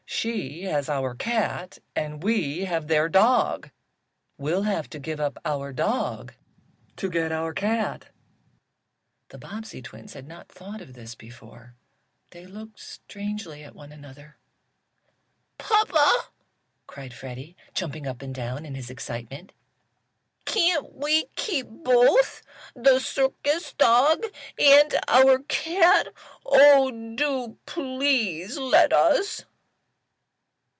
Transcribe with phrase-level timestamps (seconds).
[0.23, 3.71] "She has our cat, and we have their dog.
[4.37, 6.35] We'll have to give up our dog
[6.97, 8.09] to get our cat."
[9.29, 11.73] The Bobbsey twins had not thought of this before.
[12.29, 14.37] They looked strangely at one another.
[15.57, 16.27] "Papa!"
[16.85, 19.53] cried Freddie, jumping up and down in his excitement,
[20.45, 22.43] "can't we keep both
[22.75, 24.25] the circus dog
[24.59, 26.09] and our cat?
[26.45, 29.45] Oh, do please, let us."